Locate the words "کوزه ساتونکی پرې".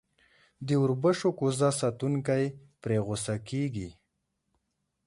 1.39-2.97